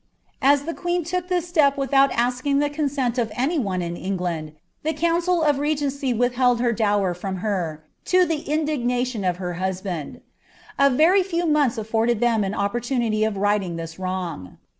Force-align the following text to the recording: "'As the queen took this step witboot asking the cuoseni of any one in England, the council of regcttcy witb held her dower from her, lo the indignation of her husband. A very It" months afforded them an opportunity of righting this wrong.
"'As 0.51 0.63
the 0.63 0.73
queen 0.73 1.03
took 1.03 1.27
this 1.27 1.47
step 1.47 1.75
witboot 1.75 2.09
asking 2.13 2.57
the 2.57 2.71
cuoseni 2.71 3.19
of 3.19 3.31
any 3.35 3.59
one 3.59 3.83
in 3.83 3.95
England, 3.95 4.53
the 4.81 4.93
council 4.95 5.43
of 5.43 5.57
regcttcy 5.57 6.17
witb 6.17 6.31
held 6.33 6.59
her 6.59 6.73
dower 6.73 7.13
from 7.13 7.35
her, 7.45 7.83
lo 8.11 8.25
the 8.25 8.41
indignation 8.51 9.23
of 9.23 9.37
her 9.37 9.53
husband. 9.61 10.21
A 10.79 10.89
very 10.89 11.21
It" 11.21 11.47
months 11.47 11.77
afforded 11.77 12.19
them 12.19 12.43
an 12.43 12.55
opportunity 12.55 13.23
of 13.23 13.37
righting 13.37 13.75
this 13.75 13.99
wrong. 13.99 14.57